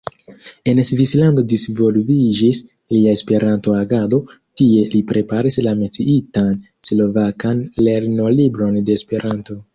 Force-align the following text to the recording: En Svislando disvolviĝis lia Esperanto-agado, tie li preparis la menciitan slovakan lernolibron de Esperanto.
En 0.71 0.79
Svislando 0.91 1.41
disvolviĝis 1.51 2.61
lia 2.97 3.13
Esperanto-agado, 3.19 4.21
tie 4.63 4.87
li 4.95 5.03
preparis 5.13 5.59
la 5.69 5.75
menciitan 5.83 6.51
slovakan 6.91 7.65
lernolibron 7.91 8.83
de 8.91 9.01
Esperanto. 9.03 9.63